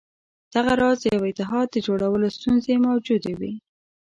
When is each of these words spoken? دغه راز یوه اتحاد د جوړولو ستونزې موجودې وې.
دغه 0.53 0.73
راز 0.81 0.99
یوه 1.11 1.25
اتحاد 1.29 1.67
د 1.71 1.77
جوړولو 1.87 2.27
ستونزې 2.37 2.73
موجودې 2.87 3.33
وې. 3.39 3.53